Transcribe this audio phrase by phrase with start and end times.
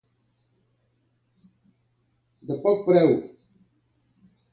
[2.51, 3.13] De poc preu.